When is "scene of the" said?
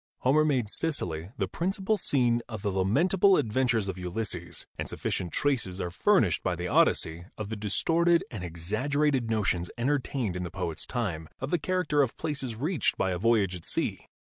1.95-2.71